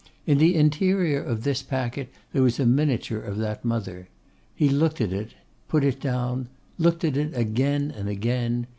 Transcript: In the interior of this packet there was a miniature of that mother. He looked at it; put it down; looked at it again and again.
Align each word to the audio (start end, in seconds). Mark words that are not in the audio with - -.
In 0.25 0.39
the 0.39 0.55
interior 0.55 1.21
of 1.21 1.43
this 1.43 1.61
packet 1.61 2.09
there 2.33 2.41
was 2.41 2.59
a 2.59 2.65
miniature 2.65 3.19
of 3.21 3.37
that 3.37 3.63
mother. 3.63 4.09
He 4.55 4.67
looked 4.67 4.99
at 4.99 5.13
it; 5.13 5.35
put 5.67 5.83
it 5.83 5.99
down; 6.01 6.49
looked 6.79 7.03
at 7.03 7.17
it 7.17 7.37
again 7.37 7.93
and 7.95 8.09
again. 8.09 8.65